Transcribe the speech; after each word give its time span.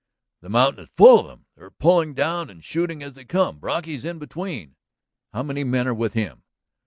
"The 0.41 0.49
mountain 0.49 0.85
is 0.85 0.89
full 0.89 1.19
of 1.19 1.27
them. 1.27 1.45
They're 1.55 1.69
pouring 1.69 2.15
down 2.15 2.49
and 2.49 2.65
shooting 2.65 3.03
as 3.03 3.13
they 3.13 3.23
come; 3.23 3.59
Brocky's 3.59 4.03
in 4.03 4.17
between...." 4.17 4.75
"How 5.31 5.43
many 5.43 5.63
men 5.63 5.87
are 5.87 5.93
with 5.93 6.13
him?" 6.13 6.41